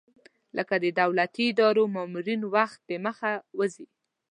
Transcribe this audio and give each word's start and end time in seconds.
لکه 0.57 0.75
د 0.83 0.85
دولتي 1.01 1.43
ادارو 1.51 1.83
مامورین 1.95 2.41
وخت 2.55 2.79
دمخه 2.89 3.31
وځي. 3.59 3.87